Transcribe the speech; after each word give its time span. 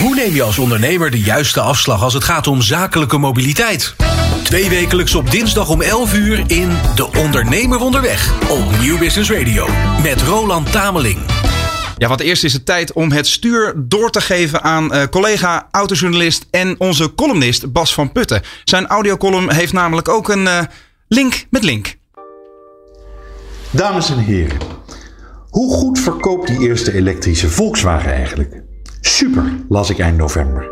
Hoe 0.00 0.14
neem 0.14 0.34
je 0.34 0.42
als 0.42 0.58
ondernemer 0.58 1.10
de 1.10 1.20
juiste 1.20 1.60
afslag 1.60 2.02
als 2.02 2.14
het 2.14 2.24
gaat 2.24 2.46
om 2.46 2.62
zakelijke 2.62 3.18
mobiliteit? 3.18 3.94
Twee 4.42 4.68
wekelijks 4.68 5.14
op 5.14 5.30
dinsdag 5.30 5.68
om 5.70 5.80
11 5.80 6.14
uur 6.14 6.44
in 6.46 6.68
De 6.94 7.12
Ondernemer 7.18 7.78
Onderweg 7.78 8.50
op 8.50 8.78
Nieuw 8.80 8.98
Business 8.98 9.30
Radio 9.30 9.66
met 10.02 10.22
Roland 10.22 10.72
Tameling. 10.72 11.18
Ja, 11.96 12.08
wat 12.08 12.20
eerst 12.20 12.44
is 12.44 12.52
het 12.52 12.66
tijd 12.66 12.92
om 12.92 13.12
het 13.12 13.26
stuur 13.26 13.74
door 13.76 14.10
te 14.10 14.20
geven 14.20 14.62
aan 14.62 14.94
uh, 14.94 15.02
collega, 15.04 15.68
autojournalist 15.70 16.46
en 16.50 16.74
onze 16.78 17.14
columnist 17.14 17.72
Bas 17.72 17.94
van 17.94 18.12
Putten. 18.12 18.42
Zijn 18.64 18.86
audiocolumn 18.86 19.52
heeft 19.52 19.72
namelijk 19.72 20.08
ook 20.08 20.28
een 20.28 20.44
uh, 20.44 20.60
link 21.08 21.46
met 21.50 21.64
link. 21.64 21.96
Dames 23.70 24.10
en 24.10 24.18
heren, 24.18 24.58
hoe 25.48 25.72
goed 25.72 25.98
verkoopt 25.98 26.46
die 26.46 26.58
eerste 26.58 26.92
elektrische 26.92 27.50
Volkswagen 27.50 28.12
eigenlijk? 28.12 28.65
Super, 29.06 29.52
las 29.68 29.90
ik 29.90 29.98
eind 29.98 30.16
november. 30.16 30.70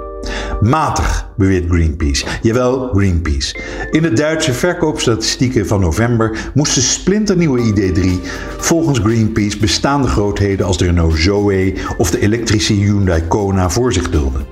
Matig, 0.60 1.28
beweert 1.36 1.68
Greenpeace. 1.68 2.26
Jawel, 2.42 2.88
Greenpeace. 2.92 3.56
In 3.90 4.02
de 4.02 4.12
Duitse 4.12 4.52
verkoopstatistieken 4.52 5.66
van 5.66 5.80
november 5.80 6.50
moest 6.54 6.74
de 6.74 6.80
splinternieuwe 6.80 7.72
ID3 7.72 8.28
volgens 8.58 8.98
Greenpeace 8.98 9.58
bestaande 9.58 10.08
grootheden 10.08 10.66
als 10.66 10.78
de 10.78 10.84
Renault 10.84 11.18
Zoe 11.18 11.74
of 11.98 12.10
de 12.10 12.20
elektrische 12.20 12.72
Hyundai 12.72 13.22
Kona 13.28 13.70
voor 13.70 13.92
zich 13.92 14.10
dulden. 14.10 14.46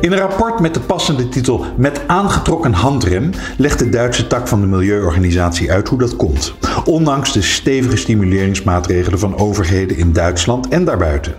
In 0.00 0.12
een 0.12 0.18
rapport 0.18 0.60
met 0.60 0.74
de 0.74 0.80
passende 0.80 1.28
titel 1.28 1.64
Met 1.76 2.00
aangetrokken 2.06 2.72
handrem 2.72 3.30
legt 3.56 3.78
de 3.78 3.88
Duitse 3.88 4.26
tak 4.26 4.48
van 4.48 4.60
de 4.60 4.66
milieuorganisatie 4.66 5.72
uit 5.72 5.88
hoe 5.88 5.98
dat 5.98 6.16
komt, 6.16 6.54
ondanks 6.84 7.32
de 7.32 7.42
stevige 7.42 7.96
stimuleringsmaatregelen 7.96 9.18
van 9.18 9.36
overheden 9.36 9.96
in 9.96 10.12
Duitsland 10.12 10.68
en 10.68 10.84
daarbuiten. 10.84 11.34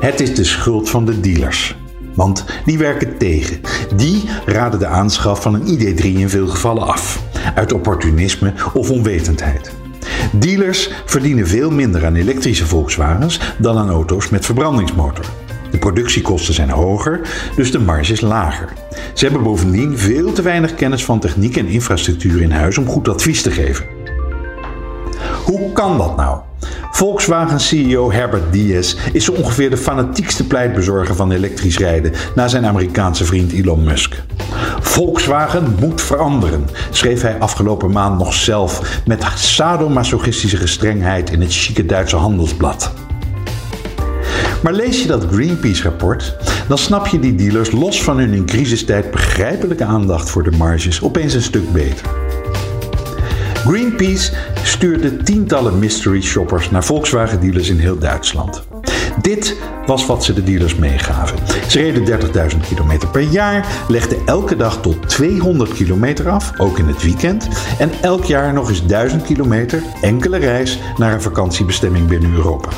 Het 0.00 0.20
is 0.20 0.34
de 0.34 0.44
schuld 0.44 0.90
van 0.90 1.04
de 1.04 1.20
dealers. 1.20 1.76
Want 2.14 2.44
die 2.64 2.78
werken 2.78 3.18
tegen. 3.18 3.60
Die 3.96 4.28
raden 4.46 4.78
de 4.78 4.86
aanschaf 4.86 5.42
van 5.42 5.54
een 5.54 5.78
ID3 5.78 6.04
in 6.04 6.28
veel 6.28 6.46
gevallen 6.46 6.86
af. 6.86 7.22
Uit 7.54 7.72
opportunisme 7.72 8.52
of 8.74 8.90
onwetendheid. 8.90 9.72
Dealers 10.32 10.90
verdienen 11.04 11.46
veel 11.46 11.70
minder 11.70 12.06
aan 12.06 12.14
elektrische 12.14 12.66
Volkswagens 12.66 13.40
dan 13.58 13.76
aan 13.78 13.90
auto's 13.90 14.28
met 14.28 14.44
verbrandingsmotor. 14.44 15.24
De 15.70 15.78
productiekosten 15.78 16.54
zijn 16.54 16.70
hoger, 16.70 17.20
dus 17.56 17.70
de 17.70 17.78
marge 17.78 18.12
is 18.12 18.20
lager. 18.20 18.72
Ze 19.14 19.24
hebben 19.24 19.42
bovendien 19.42 19.98
veel 19.98 20.32
te 20.32 20.42
weinig 20.42 20.74
kennis 20.74 21.04
van 21.04 21.20
techniek 21.20 21.56
en 21.56 21.66
infrastructuur 21.66 22.42
in 22.42 22.50
huis 22.50 22.78
om 22.78 22.86
goed 22.86 23.08
advies 23.08 23.42
te 23.42 23.50
geven. 23.50 23.86
Hoe 25.44 25.72
kan 25.72 25.98
dat 25.98 26.16
nou? 26.16 26.40
Volkswagen-CEO 26.90 28.12
Herbert 28.12 28.52
Diess 28.52 28.96
is 29.12 29.24
zo 29.24 29.32
ongeveer 29.32 29.70
de 29.70 29.76
fanatiekste 29.76 30.46
pleitbezorger 30.46 31.14
van 31.14 31.30
elektrisch 31.30 31.78
rijden 31.78 32.12
na 32.34 32.48
zijn 32.48 32.66
Amerikaanse 32.66 33.24
vriend 33.24 33.52
Elon 33.52 33.84
Musk. 33.84 34.22
Volkswagen 34.80 35.76
moet 35.80 36.00
veranderen, 36.00 36.66
schreef 36.90 37.22
hij 37.22 37.38
afgelopen 37.38 37.90
maand 37.90 38.18
nog 38.18 38.34
zelf 38.34 39.00
met 39.06 39.24
sadomasochistische 39.34 40.56
gestrengheid 40.56 41.30
in 41.30 41.40
het 41.40 41.52
chique 41.54 41.86
Duitse 41.86 42.16
handelsblad. 42.16 42.92
Maar 44.62 44.72
lees 44.72 45.02
je 45.02 45.08
dat 45.08 45.26
Greenpeace-rapport, 45.30 46.36
dan 46.68 46.78
snap 46.78 47.06
je 47.06 47.18
die 47.18 47.34
dealers 47.34 47.70
los 47.70 48.02
van 48.02 48.18
hun 48.18 48.32
in 48.32 48.46
crisistijd 48.46 49.10
begrijpelijke 49.10 49.84
aandacht 49.84 50.30
voor 50.30 50.42
de 50.42 50.50
marges 50.50 51.02
opeens 51.02 51.34
een 51.34 51.42
stuk 51.42 51.72
beter. 51.72 52.06
Greenpeace 53.66 54.32
stuurde 54.62 55.16
tientallen 55.16 55.78
mystery 55.78 56.20
shoppers 56.20 56.70
naar 56.70 56.84
Volkswagen 56.84 57.40
dealers 57.40 57.68
in 57.68 57.78
heel 57.78 57.98
Duitsland. 57.98 58.62
Dit 59.20 59.56
was 59.86 60.06
wat 60.06 60.24
ze 60.24 60.32
de 60.32 60.42
dealers 60.42 60.74
meegaven. 60.74 61.38
Ze 61.68 61.78
reden 61.78 62.20
30.000 62.52 62.60
kilometer 62.68 63.08
per 63.08 63.22
jaar, 63.22 63.66
legden 63.88 64.18
elke 64.26 64.56
dag 64.56 64.80
tot 64.80 65.08
200 65.08 65.72
kilometer 65.72 66.28
af, 66.28 66.52
ook 66.58 66.78
in 66.78 66.86
het 66.86 67.02
weekend, 67.02 67.48
en 67.78 67.90
elk 68.00 68.24
jaar 68.24 68.52
nog 68.52 68.68
eens 68.68 68.86
1000 68.86 69.22
kilometer, 69.22 69.82
enkele 70.00 70.38
reis, 70.38 70.78
naar 70.96 71.12
een 71.12 71.22
vakantiebestemming 71.22 72.08
binnen 72.08 72.32
Europa. 72.32 72.68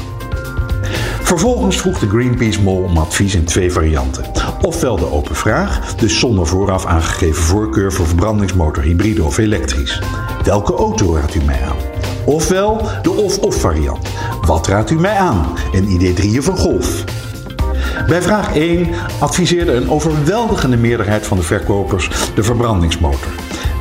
Vervolgens 1.23 1.77
vroeg 1.77 1.99
de 1.99 2.09
Greenpeace 2.09 2.63
Mol 2.63 2.83
om 2.83 2.99
advies 2.99 3.35
in 3.35 3.45
twee 3.45 3.73
varianten. 3.73 4.25
Ofwel 4.63 4.97
de 4.97 5.13
open 5.13 5.37
vraag, 5.37 5.95
dus 5.95 6.19
zonder 6.19 6.47
vooraf 6.47 6.87
aangegeven 6.87 7.43
voorkeur 7.43 7.93
voor 7.93 8.07
verbrandingsmotor, 8.07 8.83
hybride 8.83 9.25
of 9.25 9.39
elektrisch. 9.39 10.01
Welke 10.45 10.75
auto 10.75 11.15
raadt 11.15 11.35
u 11.35 11.45
mij 11.45 11.61
aan? 11.63 11.77
Ofwel 12.25 12.89
de 13.03 13.11
of-of 13.11 13.55
variant. 13.55 14.09
Wat 14.41 14.67
raadt 14.67 14.91
u 14.91 14.99
mij 14.99 15.17
aan? 15.17 15.47
Een 15.73 15.87
ID3 15.89 16.39
of 16.39 16.47
een 16.47 16.57
Golf? 16.57 17.05
Bij 18.07 18.23
vraag 18.23 18.55
1 18.55 18.89
adviseerde 19.19 19.73
een 19.73 19.91
overweldigende 19.91 20.77
meerderheid 20.77 21.27
van 21.27 21.37
de 21.37 21.43
verkopers 21.43 22.11
de 22.35 22.43
verbrandingsmotor. 22.43 23.33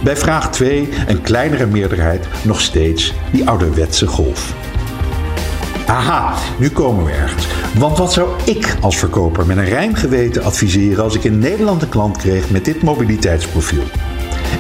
Bij 0.04 0.18
vraag 0.18 0.52
2 0.52 0.90
een 1.08 1.22
kleinere 1.22 1.66
meerderheid 1.66 2.28
nog 2.44 2.62
steeds 2.62 3.14
die 3.32 3.50
ouderwetse 3.50 4.08
Golf. 4.08 4.54
Aha, 5.86 6.34
nu 6.60 6.70
komen 6.70 7.06
we 7.06 7.12
ergens. 7.12 7.48
Want 7.78 7.98
wat 7.98 8.14
zou 8.14 8.30
ik 8.46 8.76
als 8.82 8.98
verkoper 8.98 9.46
met 9.46 9.58
een 9.58 9.66
rein 9.66 9.96
geweten 9.96 10.44
adviseren 10.44 11.04
als 11.04 11.16
ik 11.16 11.24
in 11.24 11.40
Nederland 11.40 11.82
een 11.82 11.90
klant 11.90 12.18
kreeg 12.18 12.50
met 12.50 12.66
dit 12.66 12.82
mobiliteitsprofiel? 12.82 13.84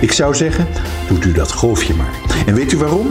Ik 0.01 0.11
zou 0.11 0.35
zeggen, 0.35 0.67
doet 1.07 1.25
u 1.25 1.31
dat 1.31 1.51
golfje 1.51 1.93
maar. 1.93 2.13
En 2.45 2.55
weet 2.55 2.71
u 2.71 2.77
waarom? 2.77 3.07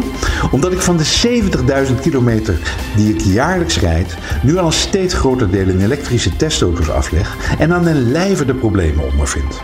Omdat 0.50 0.72
ik 0.72 0.80
van 0.80 0.96
de 0.96 1.40
70.000 1.88 2.00
kilometer 2.00 2.58
die 2.96 3.14
ik 3.14 3.20
jaarlijks 3.20 3.78
rijd, 3.78 4.16
nu 4.42 4.56
al 4.56 4.66
een 4.66 4.72
steeds 4.72 5.14
groter 5.14 5.50
deel 5.50 5.68
in 5.68 5.80
elektrische 5.80 6.36
testauto's 6.36 6.88
afleg 6.88 7.36
en 7.58 7.72
aan 7.72 7.84
de 7.84 7.94
lijve 7.94 8.44
de 8.44 8.54
problemen 8.54 9.10
ondervind 9.10 9.60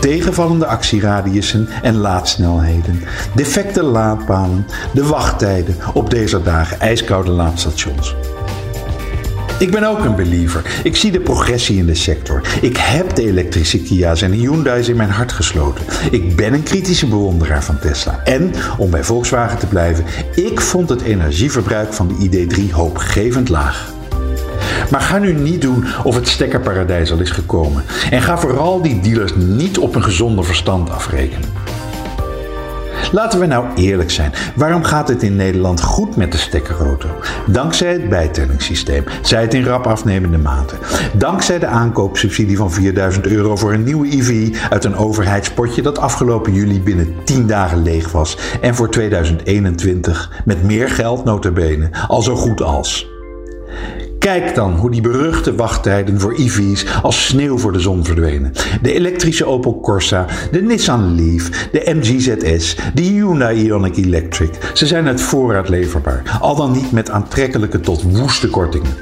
tegenvallende 0.00 0.66
actieradiussen 0.66 1.68
en 1.82 1.96
laadsnelheden, 1.96 3.02
defecte 3.34 3.82
laadpalen, 3.82 4.66
de 4.94 5.06
wachttijden 5.06 5.76
op 5.94 6.10
deze 6.10 6.42
dagen 6.42 6.80
ijskoude 6.80 7.30
laadstations. 7.30 8.14
Ik 9.58 9.70
ben 9.70 9.84
ook 9.84 10.04
een 10.04 10.14
believer. 10.14 10.80
Ik 10.82 10.96
zie 10.96 11.12
de 11.12 11.20
progressie 11.20 11.78
in 11.78 11.86
de 11.86 11.94
sector. 11.94 12.40
Ik 12.60 12.76
heb 12.76 13.14
de 13.14 13.26
elektrische 13.26 13.82
Kia's 13.82 14.22
en 14.22 14.32
Hyundai's 14.32 14.88
in 14.88 14.96
mijn 14.96 15.10
hart 15.10 15.32
gesloten. 15.32 15.84
Ik 16.10 16.36
ben 16.36 16.52
een 16.52 16.62
kritische 16.62 17.06
bewonderaar 17.06 17.64
van 17.64 17.78
Tesla. 17.78 18.20
En, 18.24 18.52
om 18.78 18.90
bij 18.90 19.04
Volkswagen 19.04 19.58
te 19.58 19.66
blijven, 19.66 20.04
ik 20.34 20.60
vond 20.60 20.88
het 20.88 21.02
energieverbruik 21.02 21.92
van 21.92 22.08
de 22.08 22.28
ID3 22.28 22.70
hoopgevend 22.70 23.48
laag. 23.48 23.94
Maar 24.90 25.00
ga 25.00 25.18
nu 25.18 25.32
niet 25.32 25.60
doen 25.60 25.84
of 26.04 26.14
het 26.14 26.28
stekkerparadijs 26.28 27.12
al 27.12 27.20
is 27.20 27.30
gekomen. 27.30 27.84
En 28.10 28.22
ga 28.22 28.38
vooral 28.38 28.82
die 28.82 29.00
dealers 29.00 29.34
niet 29.34 29.78
op 29.78 29.94
een 29.94 30.04
gezonde 30.04 30.42
verstand 30.42 30.90
afrekenen. 30.90 31.65
Laten 33.12 33.40
we 33.40 33.46
nou 33.46 33.66
eerlijk 33.74 34.10
zijn. 34.10 34.32
Waarom 34.56 34.82
gaat 34.82 35.08
het 35.08 35.22
in 35.22 35.36
Nederland 35.36 35.82
goed 35.82 36.16
met 36.16 36.32
de 36.32 36.38
stekkerauto? 36.38 37.08
Dankzij 37.46 37.92
het 37.92 38.08
bijtellingssysteem, 38.08 39.04
zij 39.22 39.40
het 39.40 39.54
in 39.54 39.64
rap 39.64 39.86
afnemende 39.86 40.38
mate. 40.38 40.74
Dankzij 41.14 41.58
de 41.58 41.66
aankoopsubsidie 41.66 42.56
van 42.56 42.72
4000 42.72 43.26
euro 43.26 43.56
voor 43.56 43.72
een 43.72 43.84
nieuwe 43.84 44.08
EV 44.08 44.56
uit 44.70 44.84
een 44.84 44.96
overheidspotje 44.96 45.82
dat 45.82 45.98
afgelopen 45.98 46.52
juli 46.52 46.82
binnen 46.82 47.14
10 47.24 47.46
dagen 47.46 47.82
leeg 47.82 48.12
was. 48.12 48.38
En 48.60 48.74
voor 48.74 48.90
2021 48.90 50.30
met 50.44 50.62
meer 50.62 50.88
geld 50.88 51.24
notabene 51.24 51.90
al 52.06 52.22
zo 52.22 52.34
goed 52.34 52.62
als. 52.62 53.15
Kijk 54.26 54.54
dan 54.54 54.72
hoe 54.72 54.90
die 54.90 55.00
beruchte 55.00 55.54
wachttijden 55.54 56.20
voor 56.20 56.34
EV's 56.34 56.86
als 57.02 57.26
sneeuw 57.26 57.58
voor 57.58 57.72
de 57.72 57.80
zon 57.80 58.04
verdwenen. 58.04 58.52
De 58.82 58.92
elektrische 58.92 59.44
Opel 59.44 59.80
Corsa, 59.80 60.26
de 60.50 60.62
Nissan 60.62 61.14
Leaf, 61.14 61.48
de 61.48 61.94
MG 61.94 62.20
ZS, 62.20 62.76
de 62.94 63.02
Hyundai 63.02 63.68
Ioniq 63.68 63.94
Electric. 63.94 64.70
Ze 64.74 64.86
zijn 64.86 65.06
uit 65.06 65.20
voorraad 65.20 65.68
leverbaar, 65.68 66.38
al 66.40 66.56
dan 66.56 66.72
niet 66.72 66.92
met 66.92 67.10
aantrekkelijke 67.10 67.80
tot 67.80 68.02
woeste 68.02 68.50
kortingen. 68.50 68.94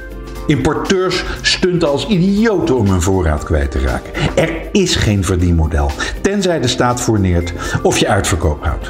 Importeurs 0.47 1.23
stunten 1.41 1.89
als 1.89 2.07
idioten 2.07 2.77
om 2.77 2.87
hun 2.87 3.01
voorraad 3.01 3.43
kwijt 3.43 3.71
te 3.71 3.79
raken. 3.79 4.11
Er 4.35 4.49
is 4.71 4.95
geen 4.95 5.23
verdienmodel, 5.23 5.91
tenzij 6.21 6.59
de 6.59 6.67
staat 6.67 7.01
fourneert 7.01 7.53
of 7.83 7.97
je 7.97 8.07
uitverkoop 8.07 8.63
houdt. 8.63 8.89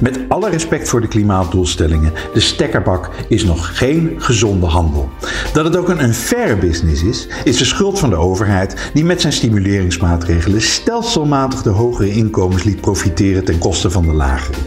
Met 0.00 0.18
alle 0.28 0.50
respect 0.50 0.88
voor 0.88 1.00
de 1.00 1.08
klimaatdoelstellingen, 1.08 2.12
de 2.32 2.40
stekkerbak 2.40 3.10
is 3.28 3.44
nog 3.44 3.78
geen 3.78 4.14
gezonde 4.18 4.66
handel. 4.66 5.08
Dat 5.52 5.64
het 5.64 5.76
ook 5.76 5.88
een 5.88 6.02
unfair 6.02 6.58
business 6.58 7.02
is, 7.02 7.28
is 7.44 7.58
de 7.58 7.64
schuld 7.64 7.98
van 7.98 8.10
de 8.10 8.16
overheid 8.16 8.90
die 8.94 9.04
met 9.04 9.20
zijn 9.20 9.32
stimuleringsmaatregelen 9.32 10.60
stelselmatig 10.62 11.62
de 11.62 11.70
hogere 11.70 12.10
inkomens 12.10 12.62
liet 12.62 12.80
profiteren 12.80 13.44
ten 13.44 13.58
koste 13.58 13.90
van 13.90 14.06
de 14.06 14.12
lagere. 14.12 14.58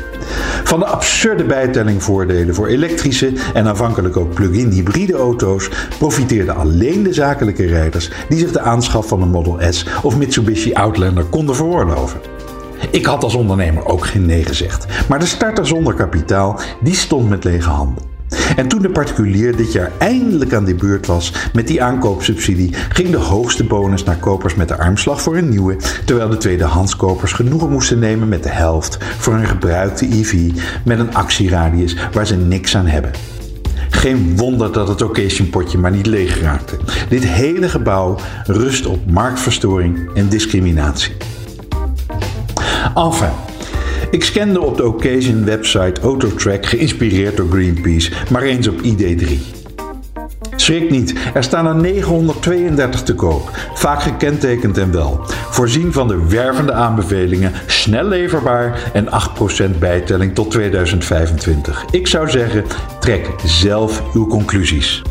Van 0.63 0.79
de 0.79 0.85
absurde 0.85 1.43
bijtellingvoordelen 1.43 2.55
voor 2.55 2.67
elektrische 2.67 3.33
en 3.53 3.67
aanvankelijk 3.67 4.17
ook 4.17 4.33
plug-in 4.33 4.69
hybride 4.69 5.13
auto's 5.13 5.69
profiteerden 5.97 6.55
alleen 6.55 7.03
de 7.03 7.13
zakelijke 7.13 7.65
rijders 7.65 8.09
die 8.29 8.39
zich 8.39 8.51
de 8.51 8.59
aanschaf 8.59 9.07
van 9.07 9.21
een 9.21 9.29
Model 9.29 9.57
S 9.69 9.85
of 10.03 10.17
Mitsubishi 10.17 10.73
Outlander 10.73 11.23
konden 11.23 11.55
veroorloven. 11.55 12.36
Ik 12.91 13.05
had 13.05 13.23
als 13.23 13.35
ondernemer 13.35 13.85
ook 13.85 14.05
geen 14.05 14.25
nee 14.25 14.45
gezegd. 14.45 14.85
Maar 15.07 15.19
de 15.19 15.25
starter 15.25 15.67
zonder 15.67 15.93
kapitaal, 15.93 16.59
die 16.81 16.95
stond 16.95 17.29
met 17.29 17.43
lege 17.43 17.69
handen. 17.69 18.15
En 18.55 18.67
toen 18.67 18.81
de 18.81 18.89
particulier 18.89 19.55
dit 19.55 19.71
jaar 19.71 19.91
eindelijk 19.97 20.53
aan 20.53 20.65
de 20.65 20.75
beurt 20.75 21.05
was 21.05 21.33
met 21.53 21.67
die 21.67 21.83
aankoopsubsidie, 21.83 22.73
ging 22.89 23.09
de 23.09 23.17
hoogste 23.17 23.63
bonus 23.63 24.03
naar 24.03 24.17
kopers 24.17 24.55
met 24.55 24.67
de 24.67 24.77
armslag 24.77 25.21
voor 25.21 25.37
een 25.37 25.49
nieuwe, 25.49 25.75
terwijl 26.05 26.29
de 26.29 26.37
tweedehandskopers 26.37 27.33
genoegen 27.33 27.71
moesten 27.71 27.99
nemen 27.99 28.27
met 28.27 28.43
de 28.43 28.49
helft 28.49 28.97
voor 29.17 29.33
een 29.33 29.47
gebruikte 29.47 30.05
EV 30.05 30.51
met 30.85 30.99
een 30.99 31.15
actieradius 31.15 31.95
waar 32.11 32.27
ze 32.27 32.35
niks 32.35 32.75
aan 32.75 32.87
hebben. 32.87 33.11
Geen 33.89 34.37
wonder 34.37 34.71
dat 34.71 34.87
het 34.87 35.01
occasion 35.01 35.49
potje 35.49 35.77
maar 35.77 35.91
niet 35.91 36.05
leeg 36.05 36.41
raakte. 36.41 36.77
Dit 37.09 37.23
hele 37.23 37.69
gebouw 37.69 38.15
rust 38.45 38.85
op 38.85 39.11
marktverstoring 39.11 40.09
en 40.13 40.29
discriminatie. 40.29 41.15
Enfin, 42.95 43.31
ik 44.11 44.23
scande 44.23 44.61
op 44.61 44.77
de 44.77 44.87
Occasion 44.87 45.45
website 45.45 46.01
Autotrack, 46.01 46.65
geïnspireerd 46.65 47.37
door 47.37 47.47
Greenpeace, 47.49 48.11
maar 48.29 48.41
eens 48.41 48.67
op 48.67 48.81
ID3. 48.81 49.57
Schrik 50.55 50.89
niet, 50.89 51.15
er 51.33 51.43
staan 51.43 51.65
er 51.65 51.75
932 51.75 53.03
te 53.03 53.15
koop, 53.15 53.51
vaak 53.73 54.01
gekentekend 54.01 54.77
en 54.77 54.91
wel. 54.91 55.19
Voorzien 55.49 55.93
van 55.93 56.07
de 56.07 56.27
wervende 56.27 56.73
aanbevelingen, 56.73 57.51
snel 57.65 58.03
leverbaar 58.03 58.91
en 58.93 59.07
8% 59.75 59.79
bijtelling 59.79 60.35
tot 60.35 60.51
2025. 60.51 61.85
Ik 61.91 62.07
zou 62.07 62.29
zeggen, 62.29 62.63
trek 62.99 63.29
zelf 63.43 64.03
uw 64.13 64.27
conclusies. 64.27 65.01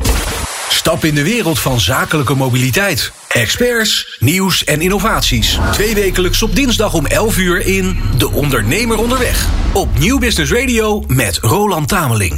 Stap 0.87 1.05
in 1.05 1.15
de 1.15 1.23
wereld 1.23 1.59
van 1.59 1.81
zakelijke 1.81 2.35
mobiliteit. 2.35 3.12
Experts, 3.29 4.17
nieuws 4.19 4.65
en 4.65 4.81
innovaties. 4.81 5.59
Twee 5.73 5.94
wekelijks 5.94 6.43
op 6.43 6.55
dinsdag 6.55 6.94
om 6.94 7.06
11 7.06 7.38
uur 7.38 7.67
in 7.67 8.00
De 8.19 8.31
Ondernemer 8.31 8.99
Onderweg. 8.99 9.49
Op 9.73 9.99
Nieuw 9.99 10.19
Business 10.19 10.53
Radio 10.53 11.03
met 11.06 11.38
Roland 11.38 11.88
Tameling. 11.88 12.35